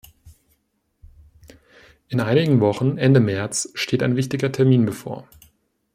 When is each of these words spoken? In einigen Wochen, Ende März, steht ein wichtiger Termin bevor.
In 2.09 2.21
einigen 2.21 2.59
Wochen, 2.59 2.97
Ende 2.97 3.19
März, 3.19 3.69
steht 3.75 4.01
ein 4.01 4.15
wichtiger 4.15 4.51
Termin 4.51 4.83
bevor. 4.83 5.27